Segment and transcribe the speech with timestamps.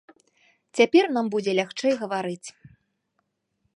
[0.79, 2.47] Цяпер нам будзе лягчэй гаварыць.